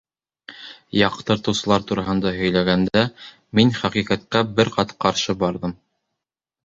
[0.99, 3.03] Яҡтыртыусылар тураһында һөйләгәндә,
[3.61, 5.77] мин хәҡиҡәткә бер ҡат ҡаршы барҙым.